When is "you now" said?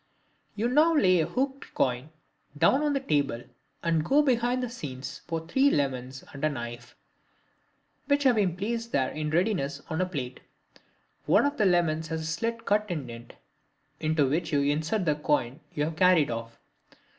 0.55-0.95